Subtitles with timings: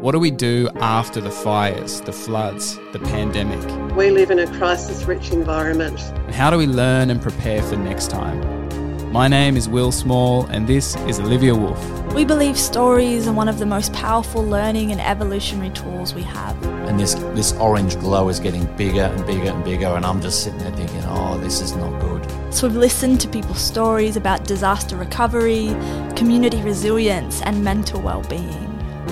[0.00, 3.58] What do we do after the fires, the floods, the pandemic?
[3.96, 6.00] We live in a crisis rich environment.
[6.26, 9.10] And how do we learn and prepare for next time?
[9.10, 11.84] My name is Will Small, and this is Olivia Wolf.
[12.14, 16.62] We believe stories are one of the most powerful learning and evolutionary tools we have.
[16.86, 20.44] And this, this orange glow is getting bigger and bigger and bigger, and I'm just
[20.44, 22.24] sitting there thinking, oh, this is not good.
[22.54, 25.74] So we've listened to people's stories about disaster recovery,
[26.14, 28.67] community resilience, and mental well-being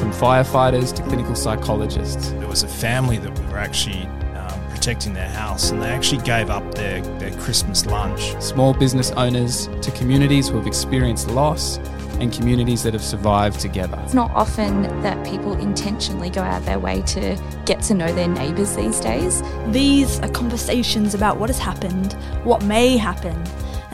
[0.06, 2.30] from firefighters to clinical psychologists.
[2.32, 6.48] There was a family that were actually um, protecting their house and they actually gave
[6.48, 8.40] up their, their Christmas lunch.
[8.40, 11.78] Small business owners to communities who have experienced loss
[12.20, 14.00] and communities that have survived together.
[14.04, 18.12] It's not often that people intentionally go out of their way to get to know
[18.12, 19.42] their neighbours these days.
[19.72, 22.12] These are conversations about what has happened,
[22.44, 23.36] what may happen,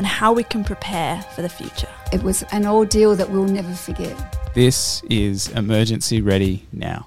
[0.02, 1.88] and how we can prepare for the future.
[2.12, 4.36] It was an ordeal that we'll never forget.
[4.52, 7.06] This is Emergency Ready Now.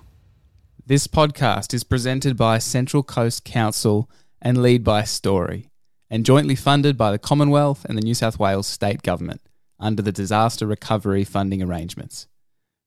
[0.86, 4.09] This podcast is presented by Central Coast Council
[4.42, 5.67] and Lead by Story,
[6.09, 9.41] and jointly funded by the Commonwealth and the New South Wales State Government
[9.78, 12.28] under the Disaster Recovery Funding Arrangements.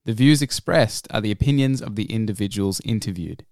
[0.05, 3.45] The views expressed are the opinions of the individuals interviewed.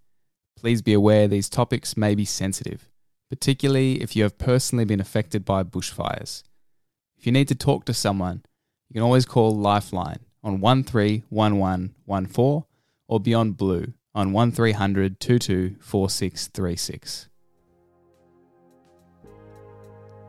[0.60, 2.90] Please be aware these topics may be sensitive,
[3.30, 6.42] particularly if you have personally been affected by bushfires.
[7.18, 8.44] If you need to talk to someone,
[8.90, 12.64] you can always call Lifeline on 131114
[13.08, 17.30] or Beyond Blue on 1300 224636.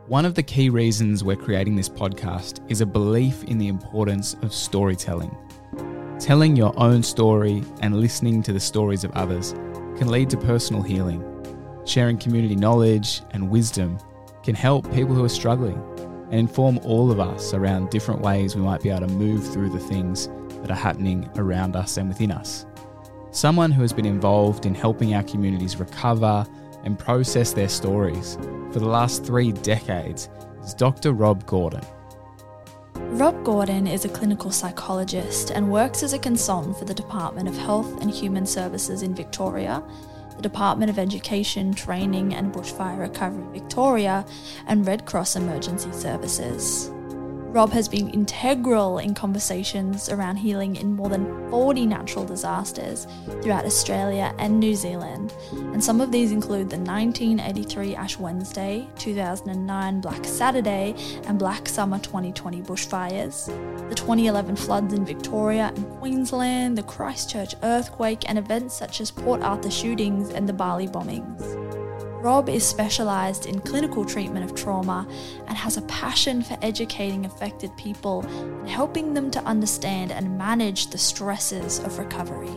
[0.07, 4.35] One of the key reasons we're creating this podcast is a belief in the importance
[4.41, 5.37] of storytelling.
[6.19, 9.53] Telling your own story and listening to the stories of others
[9.97, 11.23] can lead to personal healing.
[11.85, 13.99] Sharing community knowledge and wisdom
[14.43, 15.79] can help people who are struggling
[16.31, 19.69] and inform all of us around different ways we might be able to move through
[19.69, 20.29] the things
[20.61, 22.65] that are happening around us and within us.
[23.31, 26.45] Someone who has been involved in helping our communities recover
[26.83, 28.37] and process their stories
[28.71, 30.29] for the last three decades
[30.63, 31.13] is Dr.
[31.13, 31.81] Rob Gordon.
[32.95, 37.57] Rob Gordon is a clinical psychologist and works as a consultant for the Department of
[37.57, 39.83] Health and Human Services in Victoria
[40.39, 44.25] the Department of Education, Training and Bushfire Recovery Victoria,
[44.67, 46.89] and Red Cross Emergency Services.
[47.51, 53.07] Rob has been integral in conversations around healing in more than 40 natural disasters
[53.41, 59.99] throughout Australia and New Zealand, and some of these include the 1983 Ash Wednesday, 2009
[59.99, 60.93] Black Saturday,
[61.25, 63.47] and Black Summer 2020 bushfires,
[63.89, 69.41] the 2011 floods in Victoria and Queensland, the Christchurch earthquake, and events such as Port
[69.41, 71.68] Arthur shootings and the Bali bombings.
[72.21, 75.07] Rob is specialised in clinical treatment of trauma
[75.47, 80.87] and has a passion for educating affected people and helping them to understand and manage
[80.87, 82.51] the stresses of recovery.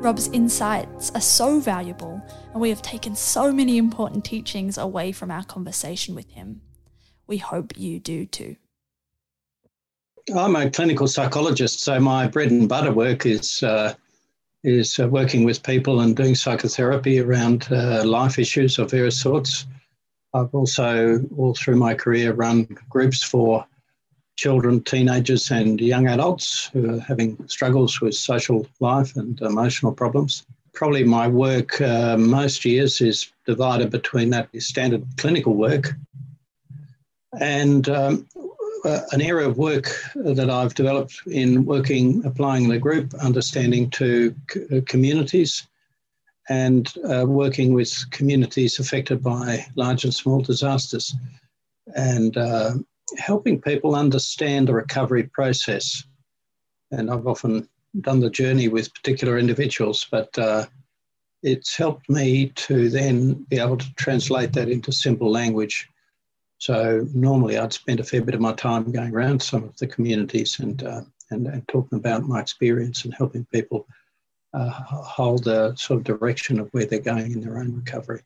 [0.00, 2.20] Rob's insights are so valuable,
[2.52, 6.60] and we have taken so many important teachings away from our conversation with him.
[7.28, 8.56] We hope you do too.
[10.34, 13.94] I'm a clinical psychologist, so my bread and butter work is uh,
[14.62, 19.66] is uh, working with people and doing psychotherapy around uh, life issues of various sorts.
[20.34, 23.66] I've also, all through my career, run groups for
[24.36, 30.46] children, teenagers, and young adults who are having struggles with social life and emotional problems.
[30.72, 35.94] Probably my work uh, most years is divided between that standard clinical work
[37.38, 38.26] and um,
[38.84, 44.34] uh, an area of work that I've developed in working, applying the group understanding to
[44.50, 45.66] c- uh, communities
[46.48, 51.14] and uh, working with communities affected by large and small disasters
[51.94, 52.72] and uh,
[53.18, 56.04] helping people understand the recovery process.
[56.90, 57.68] And I've often
[58.00, 60.66] done the journey with particular individuals, but uh,
[61.42, 65.88] it's helped me to then be able to translate that into simple language
[66.60, 69.86] so normally I'd spend a fair bit of my time going around some of the
[69.86, 71.00] communities and, uh,
[71.30, 73.86] and, and, talking about my experience and helping people
[74.52, 78.20] uh, hold the sort of direction of where they're going in their own recovery.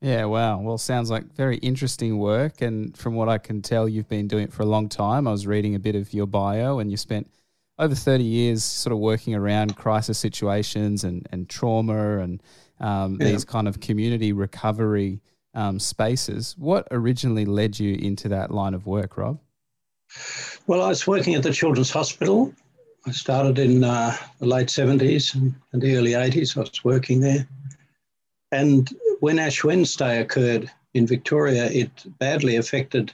[0.00, 0.60] Yeah, wow.
[0.60, 2.60] Well, sounds like very interesting work.
[2.60, 5.28] And from what I can tell, you've been doing it for a long time.
[5.28, 7.30] I was reading a bit of your bio, and you spent
[7.78, 12.42] over 30 years sort of working around crisis situations and, and trauma and
[12.80, 13.28] um, yeah.
[13.28, 15.20] these kind of community recovery
[15.54, 16.54] um, spaces.
[16.58, 19.38] What originally led you into that line of work, Rob?
[20.66, 22.54] Well, I was working at the Children's Hospital.
[23.06, 26.56] I started in uh, the late 70s and, the early 80s.
[26.56, 27.46] I was working there.
[28.52, 28.88] And
[29.20, 33.12] when Ash Wednesday occurred in Victoria, it badly affected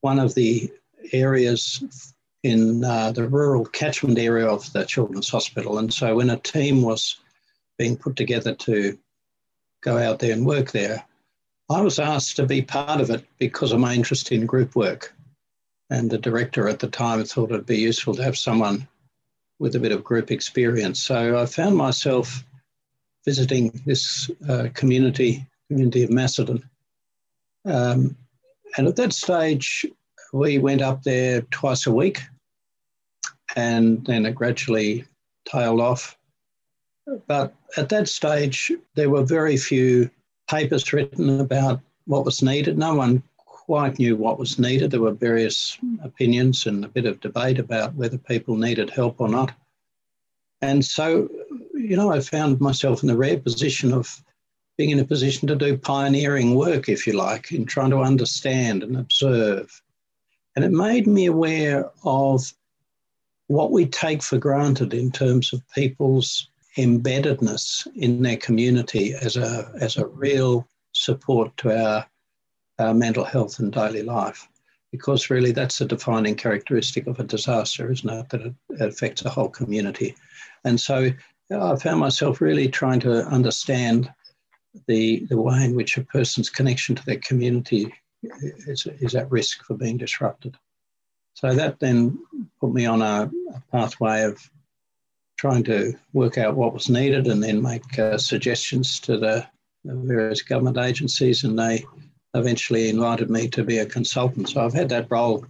[0.00, 0.70] one of the
[1.12, 2.12] areas
[2.42, 5.78] in uh, the rural catchment area of the Children's Hospital.
[5.78, 7.16] And so when a team was
[7.78, 8.98] being put together to
[9.80, 11.04] go out there and work there,
[11.70, 15.14] I was asked to be part of it because of my interest in group work.
[15.90, 18.88] And the director at the time thought it'd be useful to have someone
[19.58, 21.02] with a bit of group experience.
[21.02, 22.44] So I found myself
[23.24, 26.62] visiting this uh, community, community of Macedon.
[27.64, 28.16] Um,
[28.76, 29.84] and at that stage,
[30.32, 32.20] we went up there twice a week
[33.56, 35.04] and then it gradually
[35.46, 36.16] tailed off.
[37.26, 40.10] But at that stage, there were very few
[40.48, 42.78] papers written about what was needed.
[42.78, 43.22] No one
[43.68, 44.90] quite knew what was needed.
[44.90, 49.28] There were various opinions and a bit of debate about whether people needed help or
[49.28, 49.52] not.
[50.62, 51.28] And so,
[51.74, 54.22] you know, I found myself in the rare position of
[54.76, 58.82] being in a position to do pioneering work, if you like, in trying to understand
[58.82, 59.82] and observe.
[60.56, 62.52] And it made me aware of
[63.48, 66.48] what we take for granted in terms of people's
[66.78, 72.06] embeddedness in their community as a, as a real support to our,
[72.78, 74.48] our mental health and daily life.
[74.92, 78.28] Because really, that's a defining characteristic of a disaster, isn't it?
[78.30, 80.14] That it, it affects a whole community.
[80.64, 81.10] And so
[81.50, 84.10] I found myself really trying to understand
[84.86, 87.92] the, the way in which a person's connection to their community
[88.22, 90.56] is, is at risk for being disrupted.
[91.34, 92.18] So that then
[92.60, 94.38] put me on a, a pathway of
[95.38, 99.46] trying to work out what was needed and then make uh, suggestions to the,
[99.84, 101.44] the, various government agencies.
[101.44, 101.84] And they
[102.34, 104.48] eventually invited me to be a consultant.
[104.50, 105.46] So I've had that role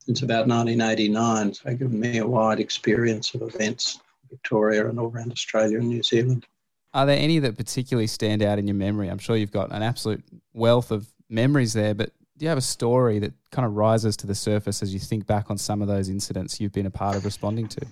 [0.00, 1.54] since about 1989.
[1.54, 5.88] So given me a wide experience of events, in Victoria and all around Australia and
[5.88, 6.46] New Zealand.
[6.92, 9.08] Are there any that particularly stand out in your memory?
[9.08, 12.62] I'm sure you've got an absolute wealth of memories there, but do you have a
[12.62, 15.88] story that kind of rises to the surface as you think back on some of
[15.88, 17.86] those incidents you've been a part of responding to?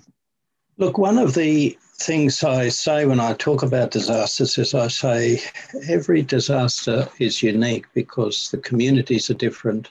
[0.79, 5.41] Look, one of the things I say when I talk about disasters is I say
[5.89, 9.89] every disaster is unique because the communities are different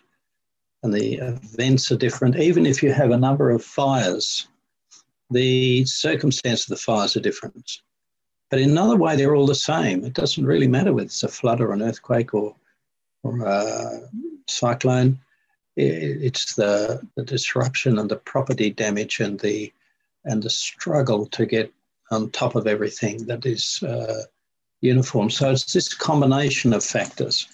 [0.82, 2.36] and the events are different.
[2.36, 4.48] Even if you have a number of fires,
[5.30, 7.82] the circumstance of the fires are different.
[8.48, 10.06] But in another way, they're all the same.
[10.06, 12.56] It doesn't really matter whether it's a flood or an earthquake or,
[13.24, 14.08] or a
[14.46, 15.18] cyclone.
[15.76, 19.70] It's the, the disruption and the property damage and the
[20.28, 21.72] and the struggle to get
[22.10, 24.22] on top of everything that is uh,
[24.80, 25.30] uniform.
[25.30, 27.48] So it's this combination of factors.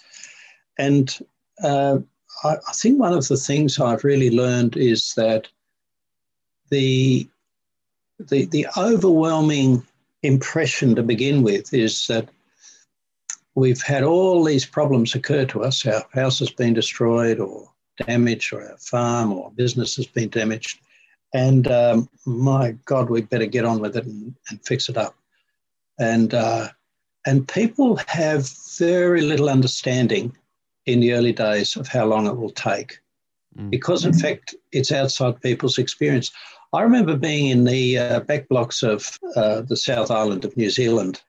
[0.79, 1.17] And
[1.63, 1.99] uh,
[2.43, 5.49] I, I, think one of the things I've really learned is that
[6.71, 7.29] the,
[8.19, 9.85] the, the overwhelming
[10.23, 12.29] impression to begin with is that
[13.55, 15.87] we've had all these problems occur to us.
[15.87, 17.71] Our house has been destroyed or
[18.07, 20.81] damaged, or our farm or business has been damaged.
[21.35, 25.15] And um, my God, we better get on with it and, and fix it up.
[25.99, 26.69] And, uh,
[27.27, 28.49] and people have
[28.79, 30.35] very little understanding
[30.87, 33.01] in the early days of how long it will take.
[33.59, 33.71] Mm.
[33.71, 36.31] Because, in fact, it's outside people's experience.
[36.73, 40.71] I remember being in the uh, back blocks of uh, the South Island of New
[40.71, 41.21] Zealand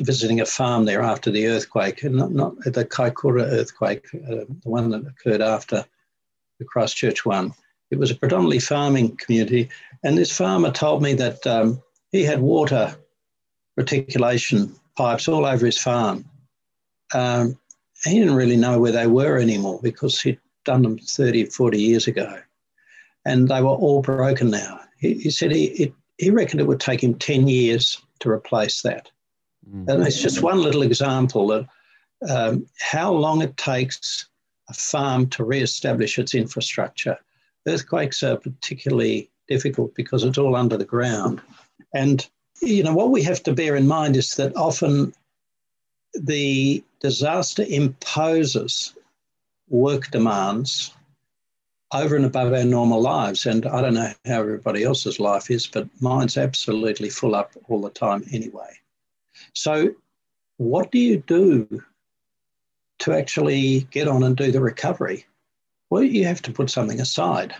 [0.00, 4.60] visiting a farm there after the earthquake, and not, not the Kaikoura earthquake, uh, the
[4.64, 5.84] one that occurred after
[6.58, 7.52] the Christchurch one.
[7.90, 9.68] It was a predominantly farming community,
[10.02, 12.96] and this farmer told me that um, he had water
[13.76, 16.24] reticulation pipes all over his farm.
[17.12, 17.58] Um,
[18.04, 22.06] he didn't really know where they were anymore because he'd done them 30, 40 years
[22.06, 22.40] ago,
[23.24, 24.80] and they were all broken now.
[24.98, 28.82] He, he said he, it, he reckoned it would take him 10 years to replace
[28.82, 29.10] that.
[29.68, 29.88] Mm.
[29.88, 31.68] And it's just one little example of
[32.28, 34.26] um, how long it takes
[34.68, 37.18] a farm to re-establish its infrastructure.
[37.66, 41.40] Earthquakes are particularly difficult because it's all under the ground.
[41.94, 42.26] And
[42.60, 45.14] you know what we have to bear in mind is that often
[46.14, 48.94] the disaster imposes
[49.68, 50.92] work demands
[51.92, 53.46] over and above our normal lives.
[53.46, 57.80] And I don't know how everybody else's life is, but mine's absolutely full up all
[57.80, 58.70] the time anyway.
[59.52, 59.94] So,
[60.56, 61.82] what do you do
[63.00, 65.26] to actually get on and do the recovery?
[65.94, 67.54] Well, you have to put something aside.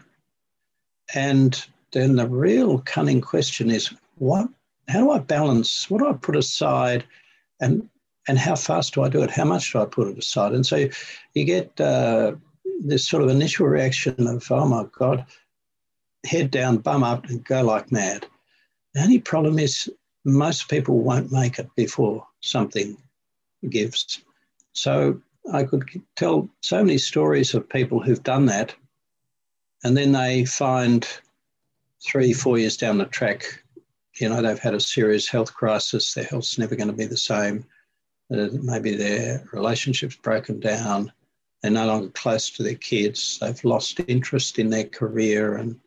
[1.14, 4.48] And then the real cunning question is what
[4.88, 7.04] how do I balance what do I put aside
[7.60, 7.88] and
[8.26, 9.30] and how fast do I do it?
[9.30, 10.52] How much do I put it aside?
[10.52, 10.88] And so
[11.34, 12.32] you get uh,
[12.80, 15.24] this sort of initial reaction of, oh my God,
[16.26, 18.26] head down, bum up, and go like mad.
[18.94, 19.88] The only problem is
[20.24, 22.96] most people won't make it before something
[23.70, 24.24] gives.
[24.72, 25.84] So I could
[26.16, 28.74] tell so many stories of people who've done that,
[29.82, 31.06] and then they find
[32.04, 33.62] three, four years down the track,
[34.16, 36.14] you know, they've had a serious health crisis.
[36.14, 37.64] Their health's never going to be the same.
[38.32, 41.12] Uh, maybe their relationship's broken down.
[41.62, 43.38] They're no longer close to their kids.
[43.40, 45.56] They've lost interest in their career.
[45.56, 45.80] And,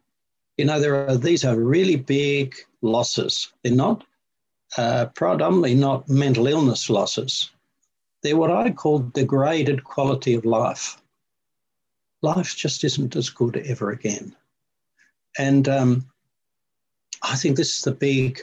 [0.58, 3.54] you know, there are, these are really big losses.
[3.64, 4.04] They're not
[4.78, 7.52] uh, predominantly not mental illness losses.
[8.24, 11.02] They're what I call degraded quality of life.
[12.22, 14.36] Life just isn't as good ever again.
[15.38, 16.08] And um,
[17.22, 18.40] I think this is the big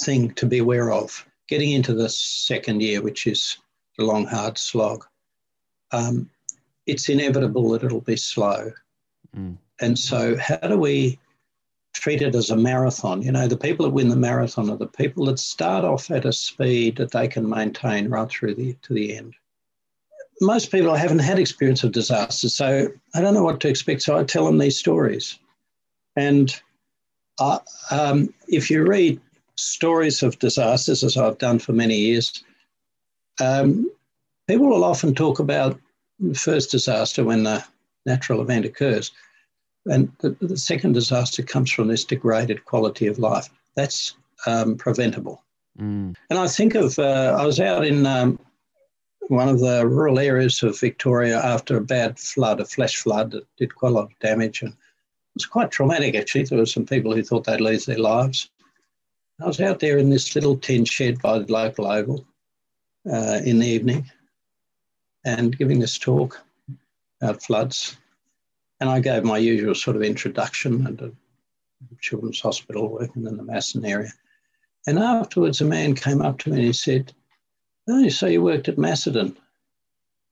[0.00, 1.26] thing to be aware of.
[1.48, 3.58] Getting into the second year, which is
[3.98, 5.04] the long, hard slog,
[5.90, 6.30] um,
[6.86, 8.72] it's inevitable that it'll be slow.
[9.36, 9.58] Mm.
[9.80, 11.18] And so, how do we
[11.92, 13.22] treat it as a marathon?
[13.22, 16.24] You know, the people that win the marathon are the people that start off at
[16.24, 19.34] a speed that they can maintain right through the, to the end.
[20.40, 24.02] Most people haven't had experience of disaster, so I don't know what to expect.
[24.02, 25.38] So I tell them these stories.
[26.16, 26.54] And
[27.38, 27.58] uh,
[27.90, 29.20] um, if you read
[29.56, 32.42] stories of disasters, as I've done for many years,
[33.40, 33.90] um,
[34.48, 35.78] people will often talk about
[36.18, 37.64] the first disaster when the
[38.06, 39.12] natural event occurs.
[39.86, 43.48] And the, the second disaster comes from this degraded quality of life.
[43.74, 44.14] That's
[44.46, 45.42] um, preventable.
[45.78, 46.14] Mm.
[46.30, 48.38] And I think of, uh, I was out in um,
[49.28, 53.46] one of the rural areas of Victoria after a bad flood, a flash flood that
[53.56, 54.62] did quite a lot of damage.
[54.62, 56.44] And it was quite traumatic, actually.
[56.44, 58.50] There were some people who thought they'd lose their lives.
[59.40, 62.24] I was out there in this little tin shed by the local oval
[63.10, 64.10] uh, in the evening
[65.24, 66.40] and giving this talk
[67.20, 67.96] about floods.
[68.82, 71.12] And I gave my usual sort of introduction at a
[72.00, 74.10] children's hospital working in the Macedon area.
[74.88, 77.12] And afterwards, a man came up to me and he said,
[77.88, 79.36] Oh, so you worked at Macedon.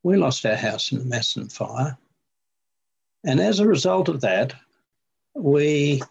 [0.03, 1.97] We lost our house in the Macedon fire.
[3.23, 4.53] And as a result of that,
[5.35, 6.03] we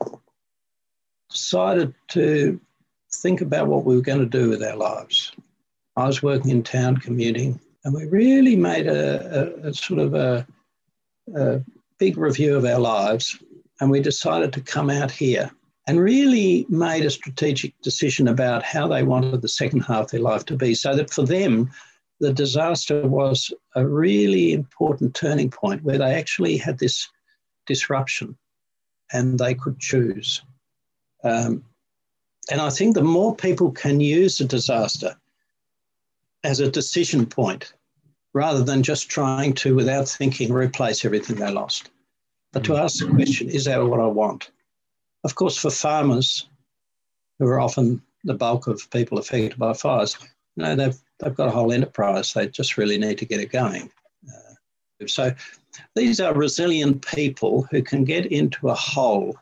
[1.30, 2.58] decided to
[3.16, 5.34] think about what we were going to do with our lives.
[5.98, 10.14] I was working in town commuting, and we really made a, a, a sort of
[10.14, 10.48] a,
[11.36, 11.62] a
[12.00, 13.38] big review of our lives.
[13.80, 15.52] And we decided to come out here
[15.88, 20.20] and really made a strategic decision about how they wanted the second half of their
[20.20, 21.70] life to be, so that for them,
[22.20, 27.08] the disaster was a really important turning point where they actually had this
[27.66, 28.38] disruption
[29.12, 30.42] and they could choose.
[31.24, 31.64] Um,
[32.52, 35.16] and I think the more people can use a disaster
[36.44, 37.74] as a decision point
[38.34, 41.90] rather than just trying to, without thinking, replace everything they lost,
[42.52, 44.52] but to ask the question is that what I want?
[45.24, 46.48] Of course, for farmers,
[47.38, 50.18] who are often the bulk of people affected by fires,
[50.56, 52.34] you know, they've, they've got a whole enterprise.
[52.34, 53.90] They just really need to get it going.
[54.28, 55.34] Uh, so
[55.96, 59.38] these are resilient people who can get into a hole.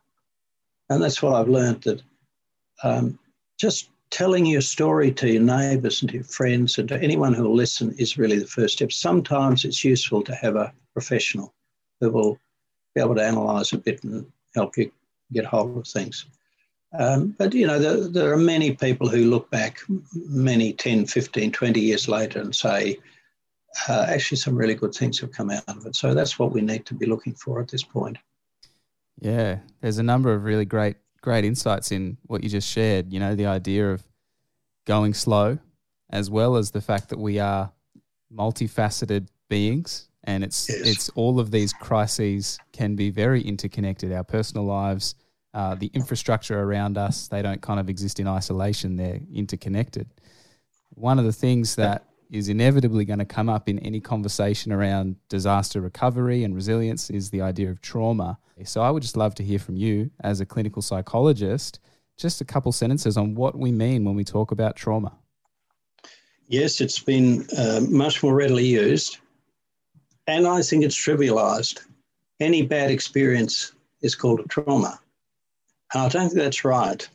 [0.89, 2.01] And that's what I've learned that
[2.83, 3.17] um,
[3.57, 7.43] just telling your story to your neighbours and to your friends and to anyone who
[7.43, 8.91] will listen is really the first step.
[8.91, 11.53] Sometimes it's useful to have a professional
[11.99, 12.39] who will
[12.95, 14.91] be able to analyse a bit and help you
[15.33, 16.25] get hold of things.
[16.97, 19.79] Um, but, you know, there, there, are many people who look back
[20.13, 22.97] many 10, 15, 20 years later and say,
[23.89, 25.95] uh, actually some really good things have come out of it.
[25.95, 28.17] So that's what we need to be looking for at this point.
[29.19, 30.95] Yeah, there's a number of really great
[31.27, 33.11] great insights in what you just shared.
[33.11, 34.01] You know, the idea of
[34.85, 35.59] going slow,
[36.09, 37.69] as well as the fact that we are
[38.33, 40.87] multifaceted beings, and it's yes.
[40.87, 44.13] it's all of these crises can be very interconnected.
[44.13, 45.15] Our personal lives,
[45.53, 48.95] uh, the infrastructure around us, they don't kind of exist in isolation.
[48.95, 50.07] They're interconnected.
[50.91, 55.15] One of the things that is inevitably going to come up in any conversation around
[55.29, 58.37] disaster recovery and resilience is the idea of trauma.
[58.63, 61.79] So I would just love to hear from you as a clinical psychologist,
[62.17, 65.13] just a couple sentences on what we mean when we talk about trauma.
[66.47, 69.17] Yes, it's been uh, much more readily used,
[70.27, 71.81] and I think it's trivialized.
[72.39, 74.99] Any bad experience is called a trauma.
[75.93, 77.07] And I don't think that's right.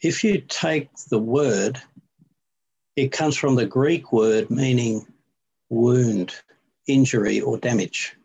[0.00, 1.80] If you take the word
[2.98, 5.06] it comes from the Greek word meaning
[5.68, 6.34] wound,
[6.88, 8.16] injury, or damage.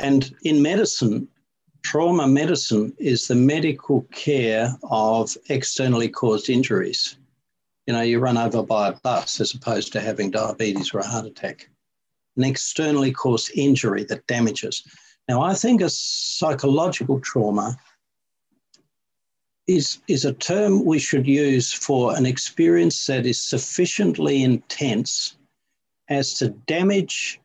[0.00, 1.26] And in medicine,
[1.82, 7.16] trauma medicine is the medical care of externally caused injuries.
[7.88, 11.06] You know, you run over by a bus as opposed to having diabetes or a
[11.06, 11.68] heart attack.
[12.36, 14.84] An externally caused injury that damages.
[15.28, 17.76] Now, I think a psychological trauma
[19.66, 25.36] is, is a term we should use for an experience that is sufficiently intense
[26.08, 27.40] as to damage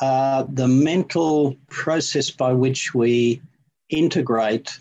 [0.00, 3.40] uh, the mental process by which we
[3.88, 4.78] integrate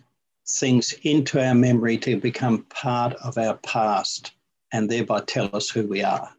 [0.48, 4.32] things into our memory to become part of our past
[4.72, 6.30] and thereby tell us who we are.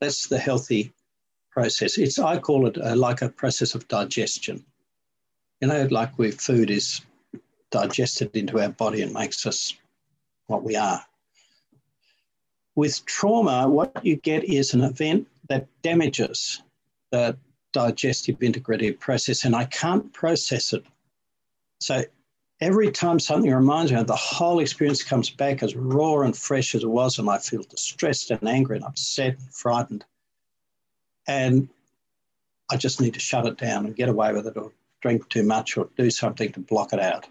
[0.00, 0.92] That's the healthy
[1.50, 1.98] process.
[1.98, 4.64] It's I call it uh, like a process of digestion.
[5.60, 7.02] You know, like where food is
[7.70, 9.74] digested into our body and makes us
[10.46, 11.04] what we are.
[12.74, 16.62] With trauma, what you get is an event that damages
[17.10, 17.36] the
[17.72, 20.84] digestive integrative process, and I can't process it.
[21.80, 22.04] So
[22.60, 26.74] every time something reminds me, of the whole experience comes back as raw and fresh
[26.74, 30.04] as it was, and I feel distressed and angry and upset and frightened.
[31.26, 31.68] And
[32.70, 35.42] I just need to shut it down and get away with it or drink too
[35.42, 37.26] much or do something to block it out.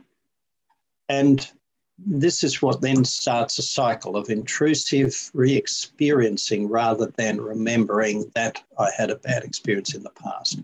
[1.10, 1.46] And
[1.98, 8.64] this is what then starts a cycle of intrusive re experiencing rather than remembering that
[8.78, 10.60] I had a bad experience in the past.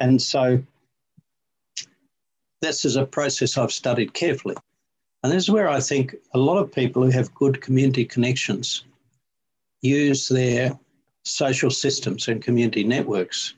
[0.00, 0.62] And so
[2.60, 4.56] this is a process I've studied carefully.
[5.22, 8.84] And this is where I think a lot of people who have good community connections
[9.82, 10.78] use their
[11.24, 13.54] social systems and community networks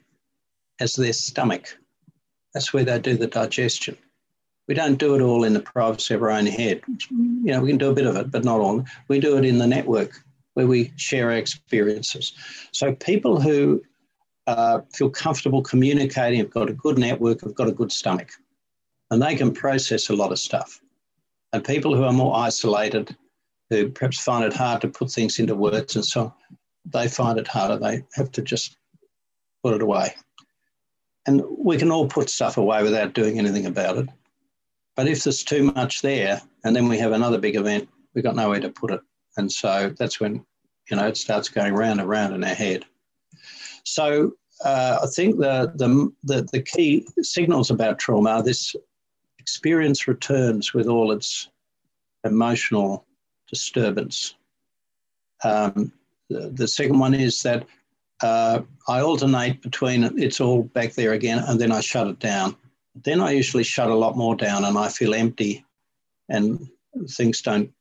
[0.81, 1.77] as their stomach.
[2.55, 3.97] That's where they do the digestion.
[4.71, 6.83] We don't do it all in the privacy of our own head.
[7.11, 8.85] You know, we can do a bit of it, but not all.
[9.09, 10.13] We do it in the network
[10.55, 12.35] where we share our experiences.
[12.71, 13.83] So people who
[14.47, 18.31] uh, feel comfortable communicating, have got a good network, have got a good stomach
[19.11, 20.81] and they can process a lot of stuff.
[21.53, 23.17] And people who are more isolated,
[23.71, 26.33] who perhaps find it hard to put things into words and so on,
[26.85, 27.77] they find it harder.
[27.77, 28.77] They have to just
[29.65, 30.15] put it away.
[31.27, 34.09] And we can all put stuff away without doing anything about it.
[34.97, 38.37] But if there's too much there, and then we have another big event, we've got
[38.37, 39.01] nowhere to put it.
[39.37, 40.45] And so that's when,
[40.91, 42.85] you know, it starts going round and round in our head.
[43.85, 44.33] So
[44.65, 48.75] uh, I think the, the, the, the key signals about trauma are this
[49.39, 51.49] experience returns with all its
[52.25, 53.07] emotional
[53.49, 54.35] disturbance.
[55.43, 55.93] Um,
[56.29, 57.67] the, the, second one is that
[58.23, 62.57] uh, I alternate between it's all back there again and then I shut it down.
[62.95, 65.65] Then I usually shut a lot more down and I feel empty
[66.29, 66.69] and
[67.11, 67.73] things don't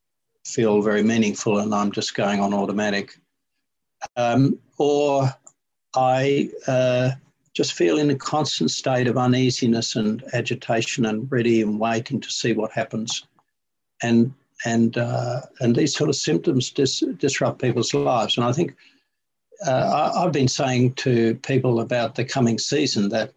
[0.45, 3.17] feel very meaningful and I'm just going on automatic.
[4.15, 5.29] Um, or
[5.95, 7.11] I uh,
[7.53, 12.29] just feel in a constant state of uneasiness and agitation and ready and waiting to
[12.29, 13.25] see what happens.
[14.01, 14.33] And
[14.65, 18.37] and uh, and these sort of symptoms dis- disrupt people's lives.
[18.37, 18.75] And I think
[19.65, 23.33] uh, I, have been saying to people about the coming season that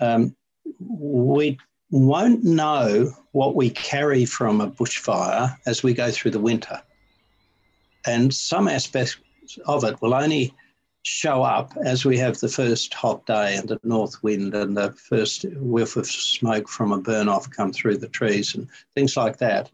[0.00, 0.34] um,
[0.78, 1.58] we
[1.90, 6.82] won't know what we carry from a bushfire as we go through the winter.
[8.06, 9.16] And some aspects
[9.66, 10.54] of it will only
[11.02, 14.92] show up as we have the first hot day and the north wind and the
[14.92, 19.38] first whiff of smoke from a burn off come through the trees and things like
[19.38, 19.70] that.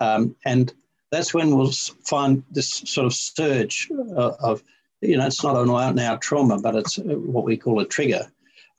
[0.00, 0.72] Um, and
[1.10, 4.62] that's when we'll find this sort of surge of, of
[5.00, 7.86] you know, it's not an out and out trauma, but it's what we call a
[7.86, 8.30] trigger.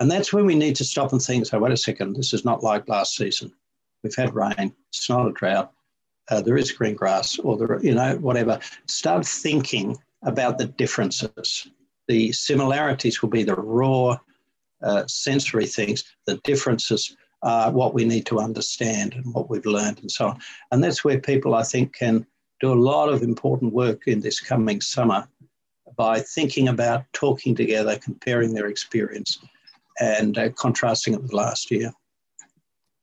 [0.02, 2.44] And that's when we need to stop and think, so wait a second, this is
[2.44, 3.54] not like last season.
[4.02, 5.72] We've had rain, it's not a drought.
[6.28, 8.60] Uh, there is green grass or there, you know, whatever.
[8.88, 11.68] Start thinking about the differences.
[12.08, 14.18] The similarities will be the raw
[14.82, 20.00] uh, sensory things, the differences are what we need to understand and what we've learned
[20.00, 20.40] and so on.
[20.72, 22.26] And that's where people, I think, can
[22.60, 25.28] do a lot of important work in this coming summer
[25.96, 29.38] by thinking about talking together, comparing their experience,
[30.02, 31.94] and uh, contrasting it with last year.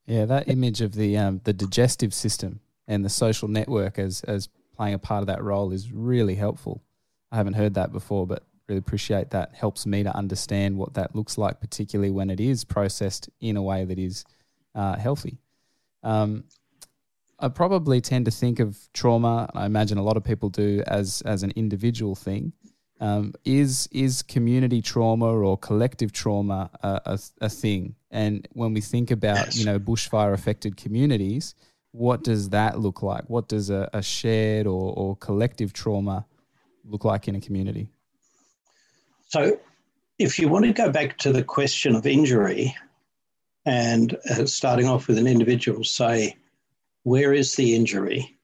[0.06, 4.48] Yeah, that image of the um, the digestive system and the social network as as
[4.76, 6.82] playing a part of that role is really helpful.
[7.30, 9.54] I haven't heard that before, but really appreciate that.
[9.54, 13.62] Helps me to understand what that looks like, particularly when it is processed in a
[13.62, 14.24] way that is
[14.74, 15.38] uh, healthy.
[16.02, 16.44] Um,
[17.38, 19.48] I probably tend to think of trauma.
[19.54, 22.52] I imagine a lot of people do as as an individual thing.
[23.00, 27.94] Um, is is community trauma or collective trauma a, a, a, thing?
[28.11, 29.56] And when we think about yes.
[29.56, 31.54] you know bushfire affected communities,
[31.92, 33.28] what does that look like?
[33.28, 36.26] What does a, a shared or, or collective trauma
[36.84, 37.90] look like in a community?
[39.28, 39.58] So,
[40.18, 42.74] if you want to go back to the question of injury
[43.64, 46.37] and uh, starting off with an individual, say,
[47.02, 48.37] where is the injury?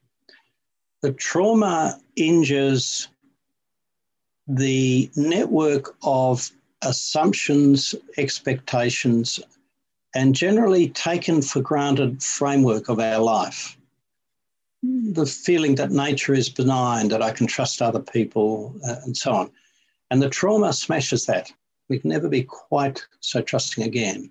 [1.03, 3.09] The trauma injures
[4.47, 6.51] the network of
[6.83, 9.41] assumptions, expectations,
[10.15, 13.77] and generally taken for granted framework of our life
[15.13, 19.33] the feeling that nature is benign, that I can trust other people, uh, and so
[19.33, 19.51] on.
[20.11, 21.51] And the trauma smashes that.
[21.89, 24.31] We can never be quite so trusting again.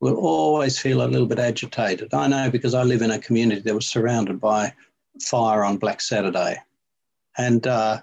[0.00, 2.14] We'll always feel a little bit agitated.
[2.14, 4.72] I know because I live in a community that was surrounded by
[5.20, 6.56] fire on Black Saturday.
[7.36, 8.00] And, uh,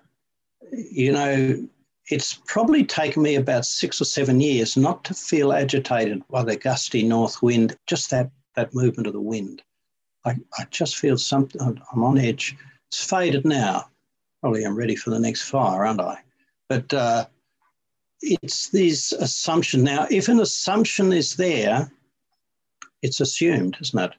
[0.75, 1.67] you know,
[2.09, 6.55] it's probably taken me about six or seven years not to feel agitated by the
[6.55, 9.61] gusty north wind, just that, that movement of the wind.
[10.23, 12.55] I, I just feel something, I'm on edge.
[12.89, 13.89] It's faded now.
[14.41, 16.19] Probably I'm ready for the next fire, aren't I?
[16.69, 17.25] But uh,
[18.21, 19.83] it's these assumptions.
[19.83, 21.91] Now, if an assumption is there,
[23.01, 24.11] it's assumed, isn't it?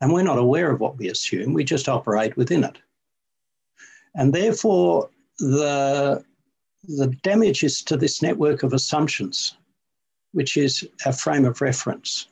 [0.00, 2.78] And we're not aware of what we assume, we just operate within it.
[4.14, 6.24] And therefore, the,
[6.84, 9.56] the damage is to this network of assumptions,
[10.32, 12.28] which is our frame of reference.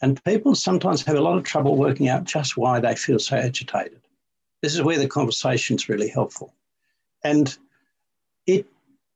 [0.00, 3.36] And people sometimes have a lot of trouble working out just why they feel so
[3.36, 4.00] agitated.
[4.62, 6.54] This is where the conversation is really helpful.
[7.24, 7.56] And
[8.46, 8.66] it,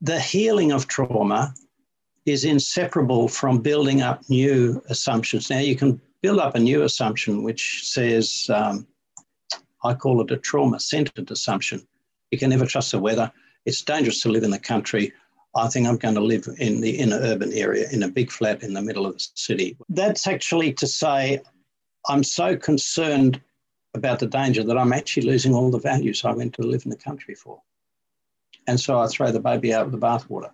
[0.00, 1.54] the healing of trauma
[2.26, 5.50] is inseparable from building up new assumptions.
[5.50, 8.86] Now, you can build up a new assumption which says, um,
[9.84, 11.86] I call it a trauma centered assumption.
[12.32, 13.30] You can never trust the weather.
[13.66, 15.12] It's dangerous to live in the country.
[15.54, 18.62] I think I'm going to live in the inner urban area in a big flat
[18.62, 19.76] in the middle of the city.
[19.90, 21.42] That's actually to say,
[22.08, 23.40] I'm so concerned
[23.94, 26.90] about the danger that I'm actually losing all the values I went to live in
[26.90, 27.60] the country for.
[28.66, 30.50] And so I throw the baby out with the bathwater.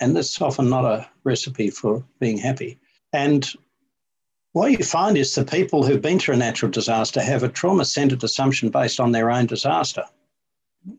[0.00, 2.78] And that's often not a recipe for being happy.
[3.12, 3.48] And
[4.52, 7.84] what you find is the people who've been through a natural disaster have a trauma
[7.84, 10.04] centered assumption based on their own disaster.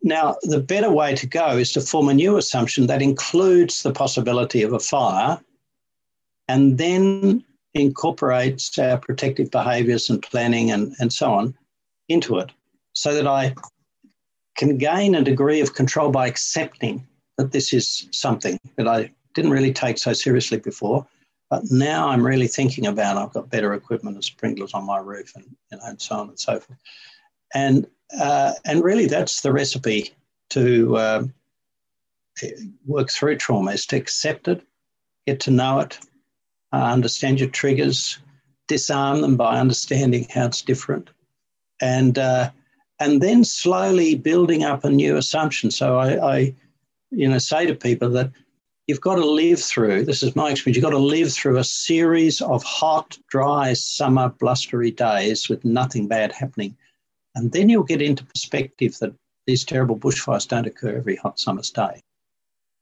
[0.01, 3.91] Now, the better way to go is to form a new assumption that includes the
[3.91, 5.39] possibility of a fire
[6.47, 7.43] and then
[7.73, 11.55] incorporates our protective behaviors and planning and, and so on
[12.07, 12.51] into it
[12.93, 13.55] so that I
[14.55, 17.05] can gain a degree of control by accepting
[17.37, 21.07] that this is something that I didn't really take so seriously before.
[21.49, 25.33] But now I'm really thinking about I've got better equipment and sprinklers on my roof
[25.35, 26.79] and, you know, and so on and so forth.
[27.53, 27.87] And
[28.19, 30.13] uh, and really, that's the recipe
[30.49, 31.23] to uh,
[32.85, 34.61] work through trauma is to accept it,
[35.25, 35.99] get to know it,
[36.71, 38.19] uh, understand your triggers,
[38.67, 41.09] disarm them by understanding how it's different,
[41.81, 42.49] and uh,
[42.99, 45.71] and then slowly building up a new assumption.
[45.71, 46.55] So I, I,
[47.11, 48.31] you know, say to people that
[48.87, 50.05] you've got to live through.
[50.05, 50.77] This is my experience.
[50.77, 56.07] You've got to live through a series of hot, dry, summer, blustery days with nothing
[56.07, 56.75] bad happening
[57.35, 59.13] and then you'll get into perspective that
[59.45, 62.01] these terrible bushfires don't occur every hot summer's day.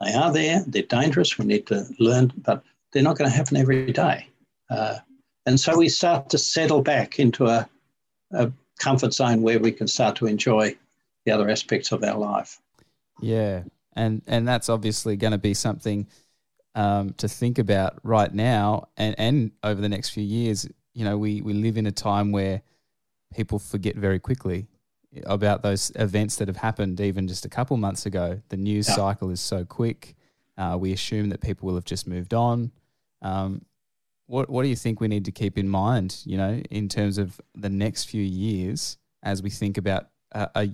[0.02, 3.58] They are there, they're dangerous, we need to learn, but they're not going to happen
[3.58, 4.28] every day.
[4.70, 4.98] Uh,
[5.46, 7.68] and so we start to settle back into a,
[8.32, 10.76] a comfort zone where we can start to enjoy
[11.26, 12.60] the other aspects of our life.
[13.22, 16.08] Yeah, and and that's obviously going to be something
[16.74, 20.68] um, to think about right now, and and over the next few years.
[20.94, 22.62] You know, we we live in a time where
[23.34, 24.68] people forget very quickly
[25.26, 28.42] about those events that have happened even just a couple months ago.
[28.50, 28.96] The news yeah.
[28.96, 30.16] cycle is so quick.
[30.58, 32.72] Uh, we assume that people will have just moved on.
[33.22, 33.66] Um,
[34.28, 36.22] what What do you think we need to keep in mind?
[36.26, 40.70] You know, in terms of the next few years, as we think about uh, a,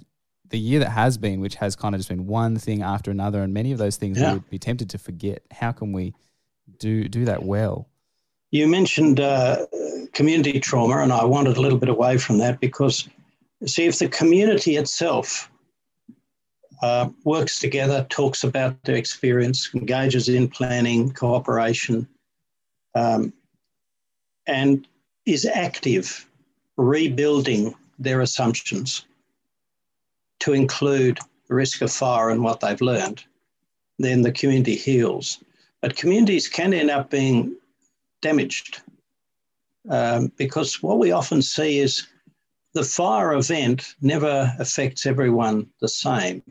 [0.50, 3.42] the year that has been, which has kind of just been one thing after another,
[3.42, 4.30] and many of those things yeah.
[4.30, 5.42] we would be tempted to forget.
[5.52, 6.14] How can we
[6.78, 7.88] do do that well?
[8.52, 9.66] You mentioned uh,
[10.14, 13.08] community trauma, and I wanted a little bit away from that because,
[13.66, 15.52] see, if the community itself
[16.82, 22.08] uh, works together, talks about their experience, engages in planning, cooperation,
[22.96, 23.34] um,
[24.48, 24.88] and
[25.26, 26.26] is active
[26.78, 29.06] rebuilding their assumptions
[30.40, 33.24] to include the risk of fire and what they've learned,
[34.00, 35.44] then the community heals.
[35.82, 37.56] But communities can end up being
[38.22, 38.82] damaged
[39.90, 42.08] um, because what we often see is
[42.74, 46.44] the fire event never affects everyone the same.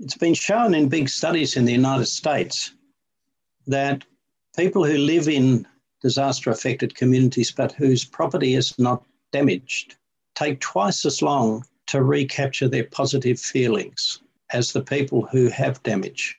[0.00, 2.72] It's been shown in big studies in the United States
[3.66, 4.04] that
[4.56, 5.66] people who live in
[6.02, 9.96] disaster affected communities but whose property is not damaged
[10.34, 16.36] take twice as long to recapture their positive feelings as the people who have damage.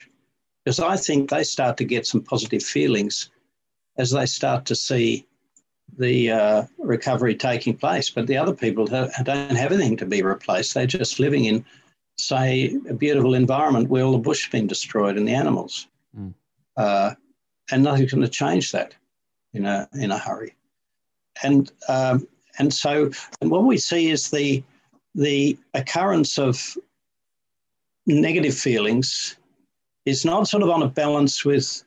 [0.63, 3.29] Because I think they start to get some positive feelings
[3.97, 5.25] as they start to see
[5.97, 8.09] the uh, recovery taking place.
[8.09, 10.73] But the other people don't have anything to be replaced.
[10.73, 11.65] They're just living in,
[12.17, 15.87] say, a beautiful environment where all the bush has been destroyed and the animals.
[16.17, 16.33] Mm.
[16.75, 17.15] Uh,
[17.71, 18.93] and nothing's going to change that
[19.53, 20.55] in a, in a hurry.
[21.43, 22.27] And, um,
[22.59, 24.63] and so and what we see is the,
[25.13, 26.77] the occurrence of
[28.05, 29.37] negative feelings
[30.05, 31.83] is not sort of on a balance with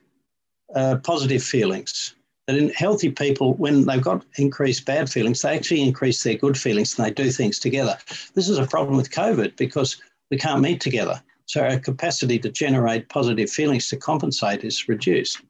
[0.75, 2.15] uh, positive feelings.
[2.47, 6.57] That in healthy people, when they've got increased bad feelings, they actually increase their good
[6.57, 7.99] feelings and they do things together.
[8.35, 10.01] This is a problem with COVID because
[10.31, 11.23] we can't meet together.
[11.45, 15.43] So our capacity to generate positive feelings to compensate is reduced.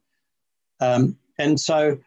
[0.81, 1.99] Um, and so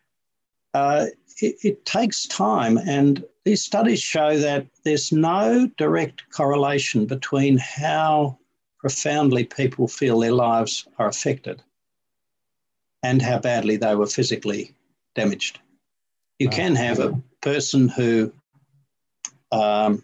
[0.73, 1.07] uh,
[1.41, 2.77] it, it, takes time.
[2.77, 8.37] And these studies show that there's no direct correlation between how
[8.79, 11.61] profoundly people feel their lives are affected
[13.03, 14.73] and how badly they were physically
[15.15, 15.59] damaged.
[16.39, 18.33] You can have a person who
[19.51, 20.03] um,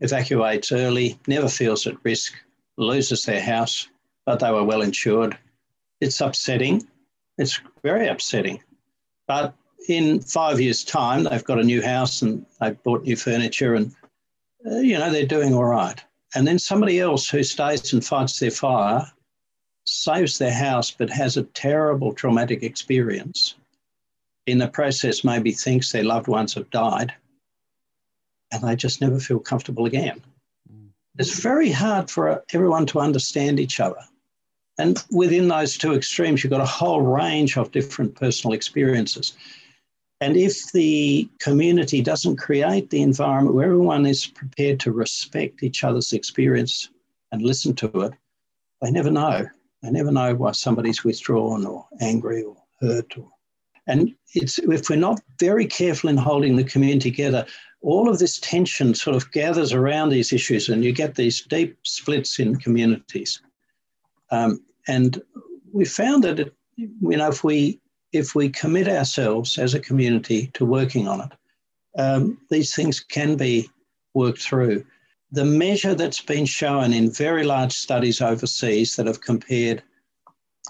[0.00, 2.32] evacuates early, never feels at risk,
[2.76, 3.88] loses their house,
[4.24, 5.36] but they were well insured.
[6.00, 6.86] It's upsetting.
[7.36, 8.62] It's very upsetting.
[9.26, 9.54] But
[9.88, 13.94] in five years' time, they've got a new house and they've bought new furniture and,
[14.66, 16.02] uh, you know, they're doing all right.
[16.34, 19.10] And then somebody else who stays and fights their fire
[19.86, 23.54] saves their house but has a terrible traumatic experience.
[24.46, 27.14] In the process, maybe thinks their loved ones have died
[28.52, 30.20] and they just never feel comfortable again.
[31.18, 34.00] It's very hard for everyone to understand each other.
[34.78, 39.34] And within those two extremes, you've got a whole range of different personal experiences.
[40.22, 45.84] And if the community doesn't create the environment where everyone is prepared to respect each
[45.84, 46.88] other's experience
[47.32, 48.12] and listen to it,
[48.80, 49.48] they never know.
[49.82, 53.16] They never know why somebody's withdrawn or angry or hurt.
[53.16, 53.30] Or,
[53.86, 57.46] and it's if we're not very careful in holding the community together,
[57.82, 61.78] all of this tension sort of gathers around these issues, and you get these deep
[61.82, 63.40] splits in communities.
[64.30, 65.22] Um, and
[65.72, 67.80] we found that it, you know if we
[68.12, 73.36] if we commit ourselves as a community to working on it, um, these things can
[73.36, 73.68] be
[74.14, 74.84] worked through.
[75.32, 79.82] The measure that's been shown in very large studies overseas that have compared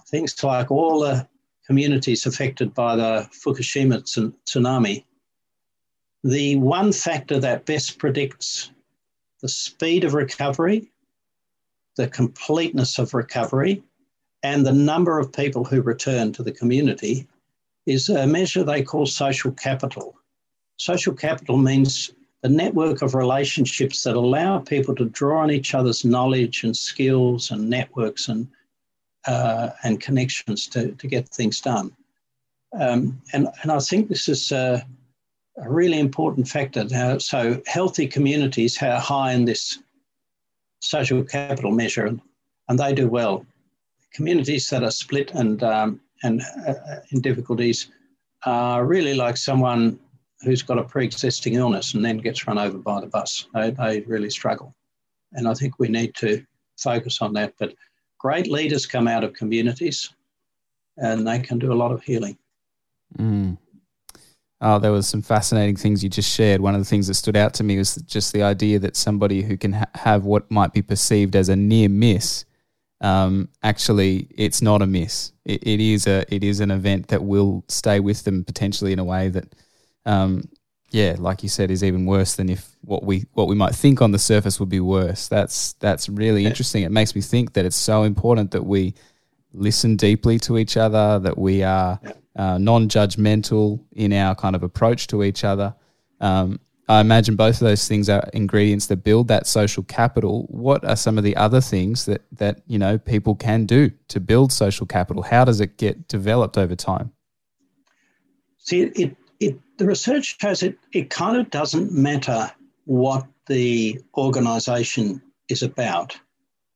[0.09, 1.27] things like all the
[1.67, 4.03] communities affected by the Fukushima
[4.47, 5.05] tsunami
[6.23, 8.71] the one factor that best predicts
[9.41, 10.91] the speed of recovery,
[11.97, 13.83] the completeness of recovery,
[14.43, 17.27] and the number of people who return to the community
[17.87, 20.15] is a measure they call social capital.
[20.77, 26.05] Social capital means the network of relationships that allow people to draw on each other's
[26.05, 28.49] knowledge and skills and networks and,
[29.27, 31.95] uh, and connections to, to get things done.
[32.79, 34.53] Um, and, and I think this is.
[34.53, 34.81] Uh,
[35.61, 36.85] a really important factor.
[36.85, 39.79] Now, so healthy communities are high in this
[40.81, 42.21] social capital measure, and,
[42.69, 43.45] and they do well.
[44.13, 46.75] Communities that are split and um, and uh,
[47.11, 47.89] in difficulties
[48.45, 49.99] are really like someone
[50.43, 53.47] who's got a pre-existing illness and then gets run over by the bus.
[53.55, 54.75] They, they really struggle,
[55.33, 56.45] and I think we need to
[56.79, 57.55] focus on that.
[57.59, 57.75] But
[58.19, 60.11] great leaders come out of communities,
[60.97, 62.39] and they can do a lot of healing.
[63.19, 63.59] Mm.
[64.63, 66.61] Oh, there was some fascinating things you just shared.
[66.61, 69.43] One of the things that stood out to me was just the idea that somebody
[69.43, 72.45] who can ha- have what might be perceived as a near miss,
[73.01, 75.33] um, actually, it's not a miss.
[75.47, 78.99] It, it is a it is an event that will stay with them potentially in
[78.99, 79.55] a way that,
[80.07, 80.49] um,
[80.91, 84.03] yeah, like you said, is even worse than if what we what we might think
[84.03, 85.29] on the surface would be worse.
[85.29, 86.83] That's that's really interesting.
[86.83, 88.95] It makes me think that it's so important that we
[89.53, 92.01] listen deeply to each other, that we are
[92.37, 95.75] uh, non judgmental in our kind of approach to each other.
[96.21, 100.47] Um, I imagine both of those things are ingredients that build that social capital.
[100.49, 104.19] What are some of the other things that, that you know people can do to
[104.19, 105.23] build social capital?
[105.23, 107.13] How does it get developed over time?
[108.59, 109.17] See, it
[109.81, 112.53] the research shows it it kind of doesn't matter
[112.85, 116.21] what the organisation is about.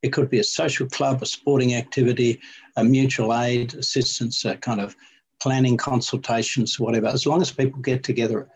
[0.03, 2.41] It could be a social club, a sporting activity,
[2.77, 4.97] a mutual aid assistance, a kind of
[5.43, 8.49] planning consultations, whatever, as long as people get together.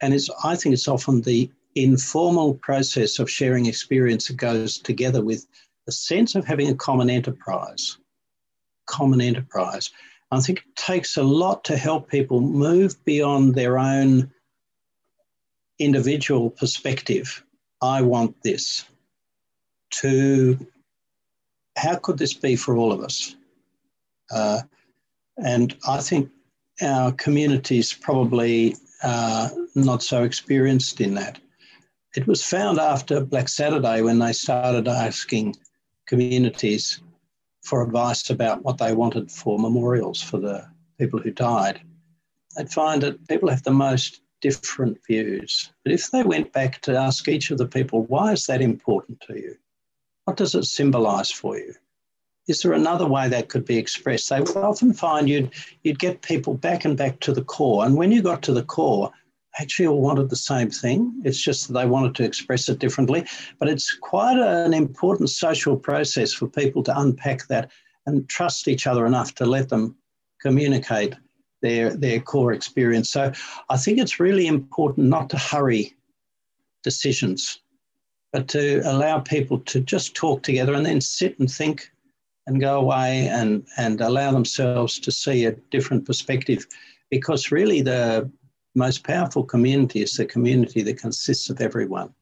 [0.00, 5.24] And it's, I think it's often the informal process of sharing experience that goes together
[5.24, 5.46] with
[5.86, 7.98] the sense of having a common enterprise.
[8.86, 9.92] Common enterprise.
[10.32, 14.32] I think it takes a lot to help people move beyond their own
[15.78, 17.44] individual perspective.
[17.82, 18.86] I want this.
[20.00, 20.58] To
[21.76, 23.36] how could this be for all of us?
[24.30, 24.62] Uh,
[25.36, 26.30] and I think
[26.80, 31.40] our communities probably uh, not so experienced in that.
[32.16, 35.56] It was found after Black Saturday when they started asking
[36.06, 37.02] communities
[37.62, 40.66] for advice about what they wanted for memorials for the
[40.98, 41.80] people who died.
[42.56, 45.70] They'd find that people have the most different views.
[45.84, 49.20] But if they went back to ask each of the people, why is that important
[49.28, 49.56] to you?
[50.24, 51.74] What does it symbolize for you?
[52.48, 54.28] is there another way that could be expressed?
[54.28, 57.96] They would often find you'd you'd get people back and back to the core, and
[57.96, 59.12] when you got to the core,
[59.60, 61.20] actually all wanted the same thing.
[61.24, 63.26] It's just that they wanted to express it differently.
[63.58, 67.70] But it's quite an important social process for people to unpack that
[68.06, 69.96] and trust each other enough to let them
[70.40, 71.14] communicate
[71.60, 73.10] their their core experience.
[73.10, 73.32] So
[73.68, 75.94] I think it's really important not to hurry
[76.82, 77.60] decisions,
[78.32, 81.90] but to allow people to just talk together and then sit and think
[82.46, 86.66] and go away and, and allow themselves to see a different perspective.
[87.10, 88.28] Because really, the
[88.74, 92.14] most powerful community is the community that consists of everyone.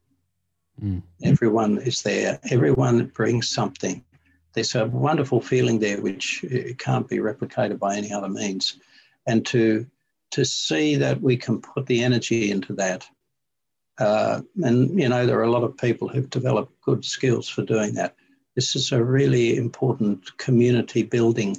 [0.83, 1.03] Mm.
[1.23, 4.05] Everyone is there, everyone brings something.
[4.53, 6.45] There's a wonderful feeling there which
[6.79, 8.79] can't be replicated by any other means.
[9.27, 9.87] And to,
[10.33, 13.09] to see that we can put the energy into that
[14.01, 17.63] uh, and, you know, there are a lot of people who've developed good skills for
[17.63, 18.17] doing that.
[18.57, 21.57] This is a really important community building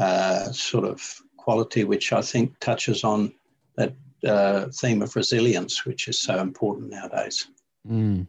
[0.00, 3.32] uh, sort of quality, which I think touches on
[3.80, 7.48] that uh, theme of resilience, which is so important nowadays.
[7.88, 8.26] Mm.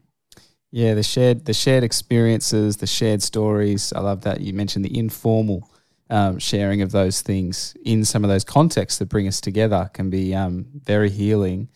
[0.72, 3.92] Yeah, the shared the shared experiences, the shared stories.
[3.94, 5.70] I love that you mentioned the informal
[6.10, 10.10] um, sharing of those things in some of those contexts that bring us together can
[10.10, 11.70] be um, very healing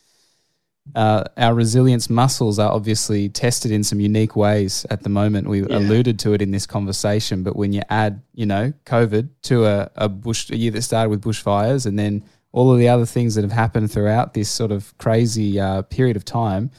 [0.93, 5.47] uh, our resilience muscles are obviously tested in some unique ways at the moment.
[5.47, 5.77] We yeah.
[5.77, 9.89] alluded to it in this conversation, but when you add, you know, COVID to a,
[9.95, 12.23] a bush a year that started with bushfires, and then
[12.55, 16.15] all of the other things that have happened throughout this sort of crazy uh, period
[16.15, 16.71] of time,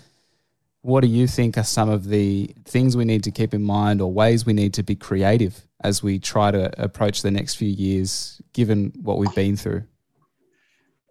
[0.80, 4.00] what do you think are some of the things we need to keep in mind,
[4.00, 7.68] or ways we need to be creative as we try to approach the next few
[7.68, 9.84] years, given what we've been through?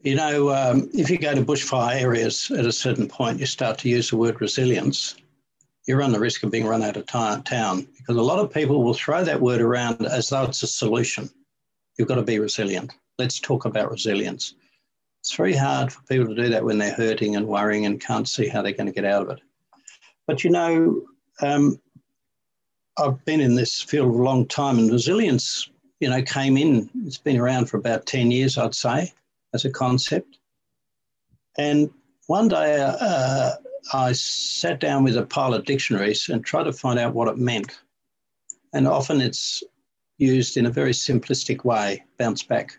[0.02, 3.78] You know, um, if you go to bushfire areas at a certain point, you start
[3.80, 5.16] to use the word resilience,
[5.86, 8.52] you run the risk of being run out of t- town because a lot of
[8.52, 11.30] people will throw that word around as though it's a solution.
[12.00, 12.92] You've got to be resilient.
[13.18, 14.56] Let's talk about resilience.
[15.22, 18.28] It's very hard for people to do that when they're hurting and worrying and can't
[18.28, 19.42] see how they're going to get out of it.
[20.28, 21.04] But you know,
[21.42, 21.80] um,
[22.98, 26.90] I've been in this field a long time, and resilience, you know, came in.
[27.06, 29.14] It's been around for about ten years, I'd say
[29.54, 30.38] as a concept.
[31.58, 31.90] And
[32.28, 33.52] one day uh,
[33.94, 37.38] I sat down with a pile of dictionaries and tried to find out what it
[37.38, 37.80] meant.
[38.74, 39.64] And often it's
[40.18, 42.78] used in a very simplistic way, bounce back.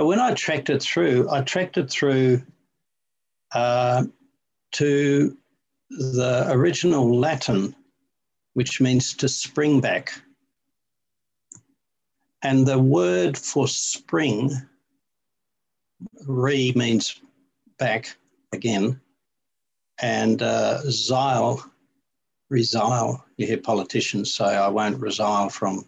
[0.00, 2.42] But when I tracked it through, I tracked it through
[3.54, 4.04] uh,
[4.72, 5.36] to
[5.90, 7.76] the original Latin,
[8.54, 10.10] which means to spring back.
[12.40, 14.50] And the word for spring
[16.26, 17.20] re means
[17.78, 18.16] back
[18.54, 18.98] again,
[20.00, 21.62] and uh, xyle,
[22.50, 23.22] resile.
[23.36, 25.84] You hear politicians say, I won't resile from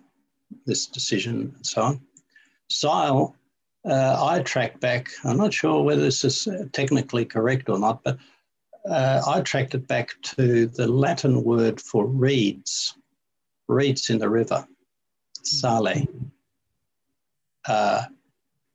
[0.67, 2.01] this decision and so on.
[2.71, 3.37] Xyle,
[3.85, 8.19] uh, I track back, I'm not sure whether this is technically correct or not, but
[8.89, 12.97] uh, I tracked it back to the Latin word for reeds,
[13.69, 14.67] reeds in the river,
[15.43, 16.07] sale.
[17.67, 18.03] Uh,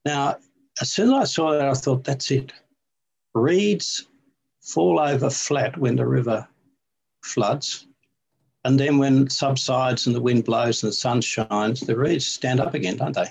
[0.06, 0.38] now,
[0.82, 2.54] as soon as I saw that, I thought, that's it.
[3.34, 4.08] Reeds
[4.62, 6.48] fall over flat when the river
[7.24, 7.88] floods.
[8.64, 12.26] And then when it subsides and the wind blows and the sun shines, the reeds
[12.26, 13.30] stand up again, don't they?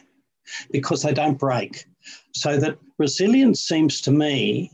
[0.70, 1.86] Because they don't break.
[2.32, 4.70] So that resilience seems to me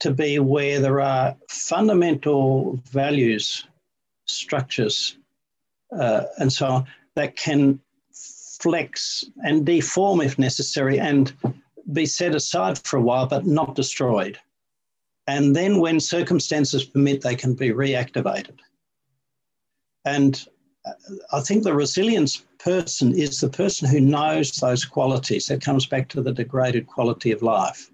[0.00, 3.66] to be where there are fundamental values,
[4.26, 5.16] structures,
[5.96, 7.78] uh, and so on that can
[8.12, 11.32] flex and deform if necessary and
[11.92, 14.38] be set aside for a while, but not destroyed.
[15.26, 18.58] And then, when circumstances permit, they can be reactivated.
[20.04, 20.44] And
[21.32, 25.46] I think the resilience person is the person who knows those qualities.
[25.46, 27.90] That comes back to the degraded quality of life.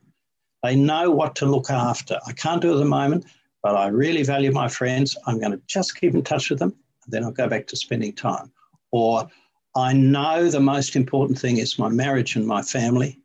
[0.62, 2.18] They know what to look after.
[2.27, 3.27] I can't do it at the moment,
[3.62, 5.16] but I really value my friends.
[5.27, 6.74] I'm going to just keep in touch with them,
[7.05, 8.51] and then I'll go back to spending time.
[8.90, 9.29] Or
[9.77, 13.20] I know the most important thing is my marriage and my family.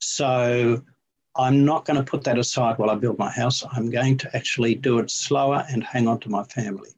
[0.00, 0.82] So
[1.36, 3.64] I'm not going to put that aside while I build my house.
[3.72, 6.93] I'm going to actually do it slower and hang on to my family.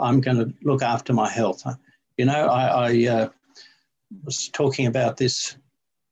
[0.00, 1.64] I'm going to look after my health.
[2.16, 3.28] You know, I, I uh,
[4.24, 5.56] was talking about this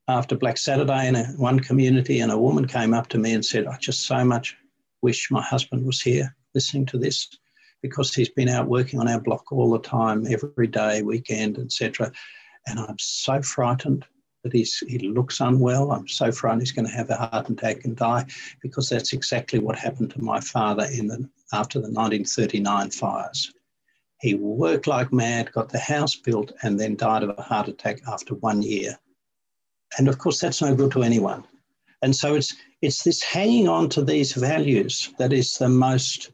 [0.07, 3.45] after Black Saturday in a, one community, and a woman came up to me and
[3.45, 4.57] said, I just so much
[5.01, 7.29] wish my husband was here listening to this
[7.81, 12.11] because he's been out working on our block all the time, every day, weekend, etc.
[12.67, 14.05] And I'm so frightened
[14.43, 15.91] that he's, he looks unwell.
[15.91, 18.25] I'm so frightened he's going to have a heart attack and die
[18.61, 23.53] because that's exactly what happened to my father in the, after the 1939 fires.
[24.19, 28.01] He worked like mad, got the house built, and then died of a heart attack
[28.07, 28.99] after one year.
[29.97, 31.45] And of course, that's no good to anyone.
[32.01, 36.31] And so it's it's this hanging on to these values that is the most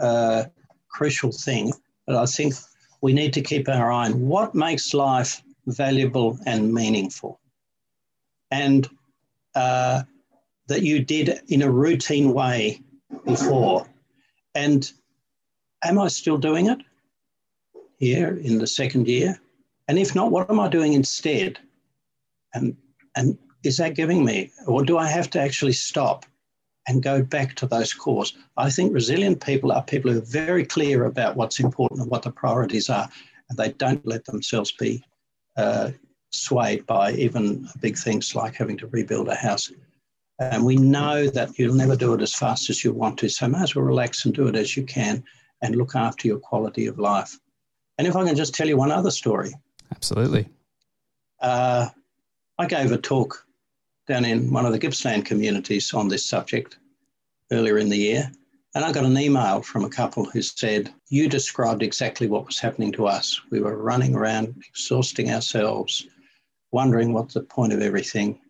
[0.00, 0.44] uh,
[0.88, 1.72] crucial thing.
[2.06, 2.54] But I think
[3.00, 7.40] we need to keep our eye on what makes life valuable and meaningful,
[8.50, 8.88] and
[9.54, 10.02] uh,
[10.68, 12.80] that you did in a routine way
[13.24, 13.86] before.
[14.54, 14.90] And
[15.82, 16.78] am I still doing it
[18.04, 19.40] here in the second year?
[19.88, 21.58] And if not, what am I doing instead?
[22.54, 22.76] And
[23.16, 26.26] and is that giving me, or do I have to actually stop
[26.86, 28.36] and go back to those cores?
[28.56, 32.22] I think resilient people are people who are very clear about what's important and what
[32.22, 33.08] the priorities are,
[33.48, 35.02] and they don't let themselves be
[35.56, 35.90] uh,
[36.30, 39.72] swayed by even big things like having to rebuild a house.
[40.40, 43.48] And we know that you'll never do it as fast as you want to, so
[43.48, 45.24] might as well relax and do it as you can
[45.62, 47.38] and look after your quality of life.
[47.98, 49.54] And if I can just tell you one other story.
[49.94, 50.48] Absolutely.
[51.40, 51.88] Uh,
[52.58, 53.46] I gave a talk
[54.06, 56.78] down in one of the Gippsland communities on this subject
[57.52, 58.30] earlier in the year.
[58.74, 62.58] And I got an email from a couple who said, You described exactly what was
[62.58, 63.40] happening to us.
[63.50, 66.06] We were running around, exhausting ourselves,
[66.72, 68.40] wondering what's the point of everything.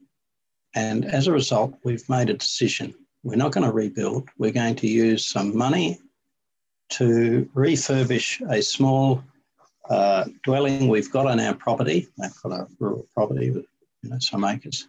[0.74, 2.94] And as a result, we've made a decision.
[3.22, 4.28] We're not going to rebuild.
[4.38, 5.98] We're going to use some money
[6.90, 9.22] to refurbish a small
[9.88, 12.08] uh, dwelling we've got on our property.
[12.18, 13.66] They've got a rural property with
[14.02, 14.88] you know, some acres.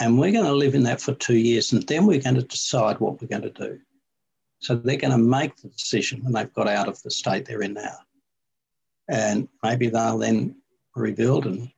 [0.00, 2.42] And we're going to live in that for two years, and then we're going to
[2.42, 3.80] decide what we're going to do.
[4.60, 7.62] So they're going to make the decision when they've got out of the state they're
[7.62, 7.96] in now.
[9.08, 10.56] And maybe they'll then
[10.94, 11.70] rebuild and,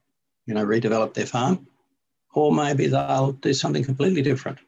[0.46, 1.66] you know, redevelop their farm,
[2.34, 4.58] or maybe they'll do something completely different.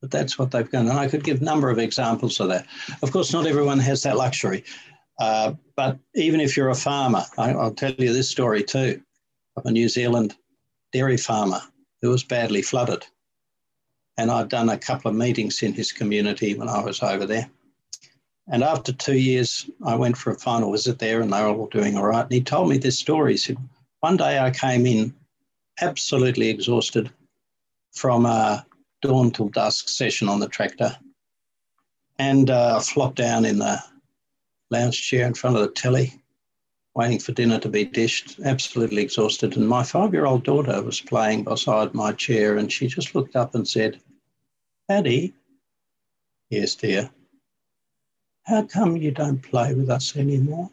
[0.00, 0.88] But that's what they've done.
[0.88, 2.66] And I could give a number of examples of that.
[3.02, 4.64] Of course, not everyone has that luxury.
[5.18, 9.02] Uh, but even if you're a farmer, I, will tell you this story too
[9.56, 10.36] of a New Zealand
[10.92, 11.60] dairy farmer
[12.00, 13.04] who was badly flooded.
[14.16, 17.50] And I'd done a couple of meetings in his community when I was over there.
[18.50, 21.66] And after two years, I went for a final visit there and they were all
[21.66, 22.22] doing all right.
[22.22, 23.32] And he told me this story.
[23.32, 23.58] He said,
[24.00, 25.14] One day I came in
[25.80, 27.10] absolutely exhausted
[27.92, 28.64] from a
[29.02, 30.96] dawn till dusk session on the tractor
[32.18, 33.82] and uh, flopped down in the
[34.70, 36.20] lounge chair in front of the telly
[36.98, 39.56] waiting for dinner to be dished, absolutely exhausted.
[39.56, 43.36] And my five year old daughter was playing beside my chair and she just looked
[43.36, 44.00] up and said,
[44.88, 45.32] Daddy,
[46.50, 47.08] yes, dear,
[48.42, 50.70] how come you don't play with us anymore?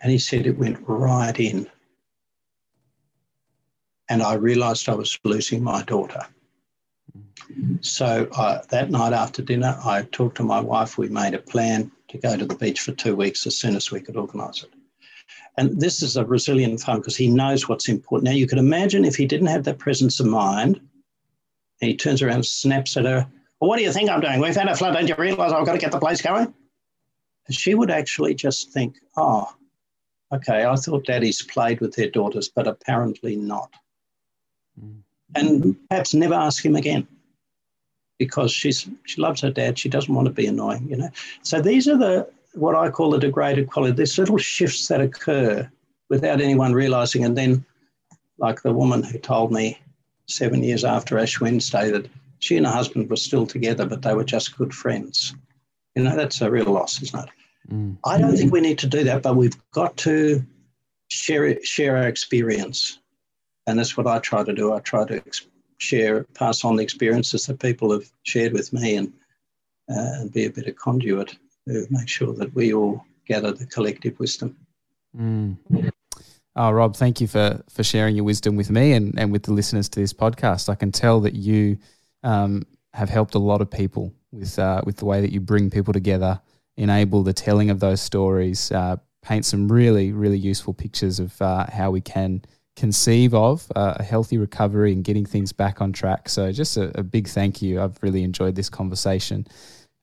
[0.00, 1.70] And he said it went right in.
[4.08, 6.26] And I realized I was losing my daughter.
[7.80, 10.98] So uh, that night after dinner, I talked to my wife.
[10.98, 13.90] We made a plan to go to the beach for two weeks as soon as
[13.90, 14.70] we could organise it.
[15.56, 18.24] And this is a resilient farmer because he knows what's important.
[18.24, 20.80] Now, you could imagine if he didn't have that presence of mind,
[21.80, 23.26] he turns around snaps at her,
[23.60, 24.40] Well, what do you think I'm doing?
[24.40, 24.94] We've had a flood.
[24.94, 26.52] Don't you realise I've got to get the place going?
[27.46, 29.48] And she would actually just think, Oh,
[30.32, 33.72] okay, I thought daddies played with their daughters, but apparently not.
[34.80, 35.00] Mm.
[35.34, 37.08] And perhaps never ask him again
[38.18, 39.78] because she's she loves her dad.
[39.78, 41.10] She doesn't want to be annoying, you know.
[41.42, 43.94] So these are the what I call the degraded quality.
[43.94, 45.70] These little shifts that occur
[46.08, 47.64] without anyone realizing, and then,
[48.38, 49.78] like the woman who told me
[50.26, 52.08] seven years after Ash Wednesday that
[52.38, 55.34] she and her husband were still together, but they were just good friends.
[55.94, 57.30] You know, that's a real loss, isn't it?
[57.72, 57.96] Mm.
[58.04, 60.44] I don't think we need to do that, but we've got to
[61.08, 62.98] share share our experience,
[63.66, 64.72] and that's what I try to do.
[64.72, 65.22] I try to
[65.78, 69.12] share, pass on the experiences that people have shared with me and,
[69.90, 71.36] uh, and be a bit of conduit
[71.68, 74.56] to make sure that we all gather the collective wisdom.
[75.16, 75.56] Mm.
[76.54, 79.52] Oh, Rob, thank you for, for sharing your wisdom with me and, and with the
[79.52, 80.68] listeners to this podcast.
[80.68, 81.78] I can tell that you
[82.22, 85.68] um, have helped a lot of people with, uh, with the way that you bring
[85.70, 86.40] people together,
[86.76, 91.66] enable the telling of those stories, uh, paint some really, really useful pictures of uh,
[91.70, 92.42] how we can
[92.76, 96.28] conceive of uh, a healthy recovery and getting things back on track.
[96.28, 97.80] So, just a, a big thank you.
[97.80, 99.46] I've really enjoyed this conversation.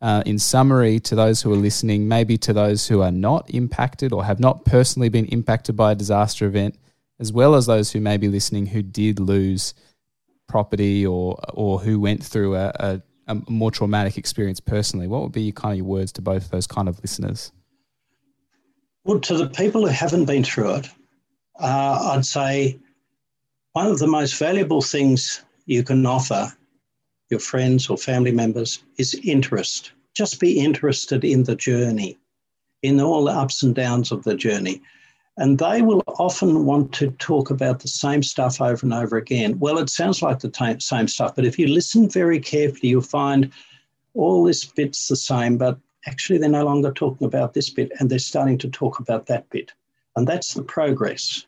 [0.01, 4.11] Uh, in summary, to those who are listening, maybe to those who are not impacted
[4.11, 6.78] or have not personally been impacted by a disaster event,
[7.19, 9.74] as well as those who may be listening who did lose
[10.47, 15.32] property or or who went through a, a, a more traumatic experience personally, what would
[15.32, 17.51] be your kind of your words to both those kind of listeners?
[19.05, 20.89] Well, to the people who haven't been through it,
[21.59, 22.79] uh, I'd say
[23.73, 26.51] one of the most valuable things you can offer
[27.29, 29.91] your friends or family members is interest.
[30.13, 32.19] Just be interested in the journey.
[32.83, 34.81] in all the ups and downs of the journey.
[35.37, 39.57] And they will often want to talk about the same stuff over and over again.
[39.57, 43.01] Well, it sounds like the t- same stuff, but if you listen very carefully, you'll
[43.01, 43.51] find
[44.13, 48.11] all this bit's the same, but actually they're no longer talking about this bit and
[48.11, 49.71] they're starting to talk about that bit.
[50.16, 51.45] And that's the progress.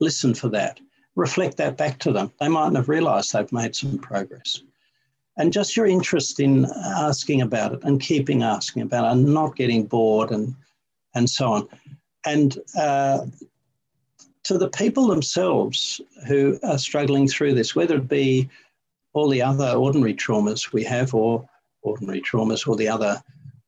[0.00, 0.80] Listen for that.
[1.14, 2.32] Reflect that back to them.
[2.40, 4.62] They mightn't have realized they've made some progress.
[5.36, 9.56] And just your interest in asking about it and keeping asking about it and not
[9.56, 10.54] getting bored and,
[11.14, 11.68] and so on.
[12.26, 13.26] And uh,
[14.44, 18.48] to the people themselves who are struggling through this, whether it be
[19.12, 21.48] all the other ordinary traumas we have, or
[21.82, 23.22] ordinary traumas, or the other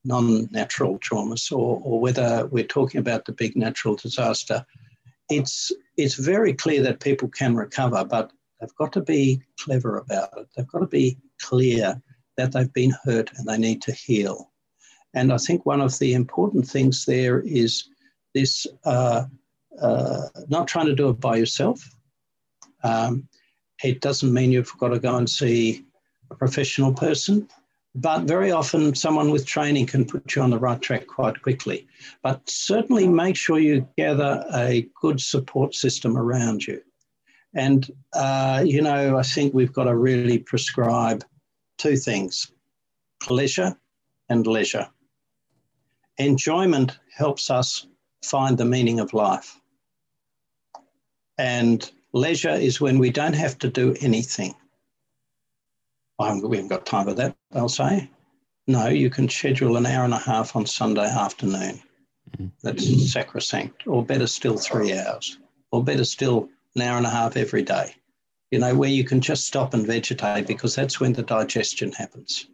[0.05, 4.65] non natural traumas, or, or whether we're talking about the big natural disaster,
[5.31, 10.31] it's, it's very clear that people can recover, but they've got to be clever about
[10.37, 10.49] it.
[10.57, 12.01] They've got to be clear
[12.37, 14.51] that they've been hurt and they need to heal.
[15.15, 17.89] And I think one of the important things there is
[18.35, 19.25] this uh,
[19.81, 21.83] uh, not trying to do it by yourself.
[22.83, 23.29] Um,
[23.83, 25.85] it doesn't mean you've got to go and see
[26.31, 27.49] a professional person,
[27.95, 31.87] but very often someone with training can put you on the right track quite quickly.
[32.23, 36.81] But certainly make sure you gather a good support system around you.
[37.55, 41.25] And, uh, you know, I think we've got to really prescribe
[41.79, 42.53] two things
[43.21, 43.77] pleasure
[44.29, 44.89] and leisure.
[46.17, 47.87] Enjoyment helps us
[48.25, 49.61] find the meaning of life.
[51.39, 54.55] And leisure is when we don't have to do anything.
[56.21, 58.11] We haven't got time for that, they'll say.
[58.67, 61.81] No, you can schedule an hour and a half on Sunday afternoon.
[62.37, 62.47] Mm-hmm.
[62.63, 63.87] That's sacrosanct.
[63.87, 65.39] Or better still, three hours.
[65.73, 67.95] Or better still, an hour and a half every day.
[68.51, 72.47] You know, where you can just stop and vegetate because that's when the digestion happens.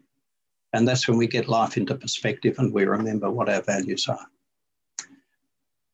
[0.72, 4.26] And that's when we get life into perspective and we remember what our values are.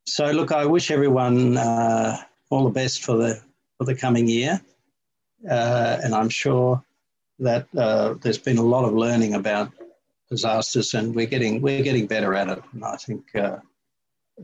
[0.06, 2.16] So, look, I wish everyone uh,
[2.50, 3.40] all the best for the
[3.78, 4.60] for the coming year,
[5.48, 6.84] uh, and I'm sure
[7.38, 9.72] that uh, there's been a lot of learning about
[10.30, 12.62] disasters, and we're getting we're getting better at it.
[12.72, 13.58] And I think uh,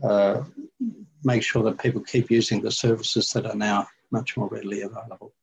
[0.03, 0.43] uh,
[1.23, 5.33] make sure that people keep using the services that are now much more readily available.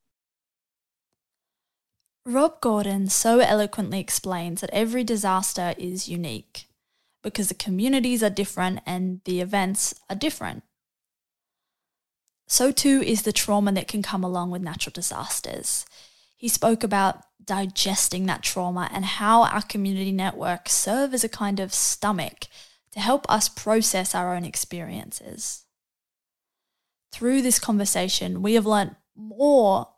[2.24, 6.66] Rob Gordon so eloquently explains that every disaster is unique
[7.22, 10.64] because the communities are different and the events are different.
[12.48, 15.86] So, too, is the trauma that can come along with natural disasters.
[16.36, 21.60] He spoke about digesting that trauma and how our community networks serve as a kind
[21.60, 22.46] of stomach
[22.92, 25.64] to help us process our own experiences.
[27.12, 29.88] Through this conversation, we have learnt more,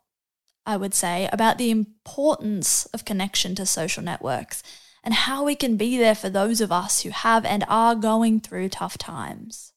[0.65, 4.63] I would say, about the importance of connection to social networks
[5.03, 8.39] and how we can be there for those of us who have and are going
[8.39, 9.73] through tough times.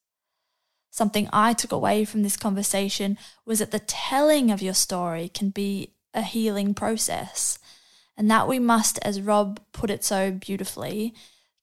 [0.90, 5.50] Something I took away from this conversation was that the telling of your story can
[5.50, 7.58] be a healing process,
[8.16, 11.14] and that we must, as Rob put it so beautifully,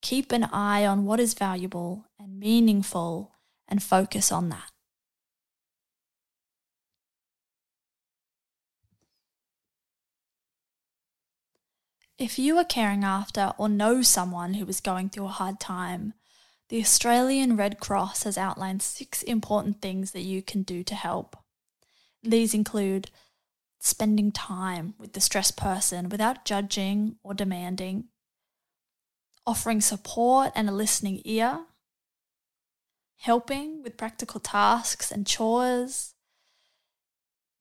[0.01, 3.31] keep an eye on what is valuable and meaningful
[3.67, 4.71] and focus on that.
[12.17, 16.13] If you are caring after or know someone who is going through a hard time,
[16.67, 21.37] the Australian Red Cross has outlined six important things that you can do to help.
[22.21, 23.09] These include
[23.79, 28.05] spending time with the stressed person without judging or demanding,
[29.45, 31.65] offering support and a listening ear,
[33.17, 36.13] helping with practical tasks and chores,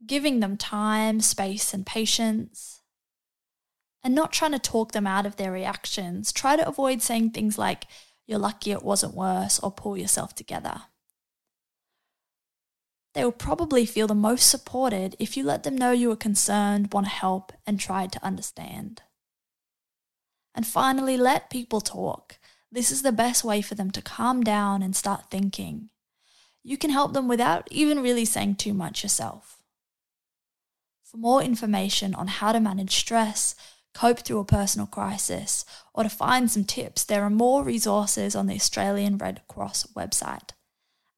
[0.06, 2.78] giving them time, space, and patience
[4.02, 6.32] and not trying to talk them out of their reactions.
[6.32, 7.84] Try to avoid saying things like,
[8.26, 10.82] you're lucky it wasn't worse, or pull yourself together.
[13.18, 16.92] They will probably feel the most supported if you let them know you are concerned,
[16.92, 19.02] want to help, and tried to understand.
[20.54, 22.38] And finally, let people talk.
[22.70, 25.88] This is the best way for them to calm down and start thinking.
[26.62, 29.58] You can help them without even really saying too much yourself.
[31.02, 33.56] For more information on how to manage stress,
[33.94, 38.46] cope through a personal crisis, or to find some tips, there are more resources on
[38.46, 40.50] the Australian Red Cross website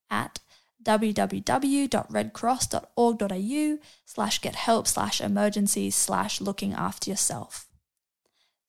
[0.09, 0.39] at
[0.83, 7.67] www.redcross.org.au slash get help slash emergencies slash looking after yourself.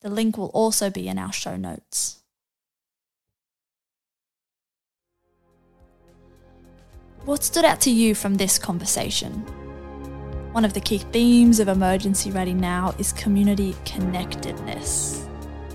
[0.01, 2.17] The link will also be in our show notes.
[7.23, 9.31] What stood out to you from this conversation?
[10.53, 15.27] One of the key themes of Emergency Ready Now is community connectedness.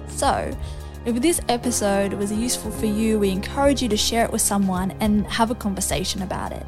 [0.08, 0.56] So,
[1.06, 4.90] If this episode was useful for you, we encourage you to share it with someone
[4.98, 6.66] and have a conversation about it.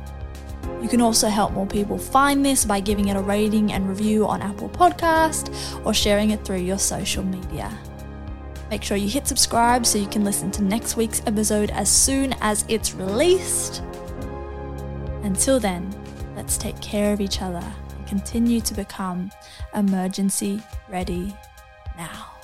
[0.80, 4.28] You can also help more people find this by giving it a rating and review
[4.28, 5.52] on Apple Podcast
[5.84, 7.76] or sharing it through your social media.
[8.70, 12.32] Make sure you hit subscribe so you can listen to next week's episode as soon
[12.40, 13.82] as it's released.
[15.24, 15.92] Until then,
[16.36, 17.64] let's take care of each other
[17.96, 19.32] and continue to become
[19.74, 21.34] emergency ready
[21.96, 22.37] now.